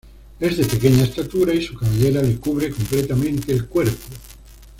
[0.39, 4.07] Es de pequeña estatura y su cabellera le cubre completamente el cuerpo.